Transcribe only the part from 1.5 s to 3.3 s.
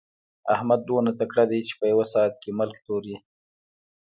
دی چې په يوه ساعت کې ملک توري.